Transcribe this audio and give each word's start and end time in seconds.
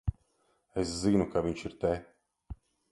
Es 0.85 0.95
zinu, 1.03 1.29
ka 1.37 1.45
viņš 1.49 1.65
ir 1.71 1.79
te. 1.85 1.95